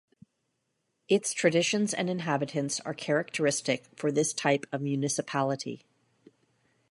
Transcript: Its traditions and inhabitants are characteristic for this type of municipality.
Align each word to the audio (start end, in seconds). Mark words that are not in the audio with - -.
Its 1.07 1.31
traditions 1.31 1.93
and 1.93 2.09
inhabitants 2.09 2.79
are 2.79 2.93
characteristic 2.95 3.85
for 3.95 4.11
this 4.11 4.33
type 4.33 4.65
of 4.71 4.81
municipality. 4.81 5.85